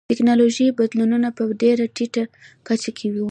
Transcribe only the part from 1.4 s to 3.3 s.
ډېره ټیټه کچه کې و